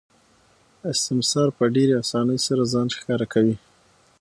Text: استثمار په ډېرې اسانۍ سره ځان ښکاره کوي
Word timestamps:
استثمار 0.91 1.49
په 1.57 1.63
ډېرې 1.75 1.93
اسانۍ 2.03 2.37
سره 2.47 2.63
ځان 2.73 2.87
ښکاره 2.97 3.25
کوي 3.33 3.55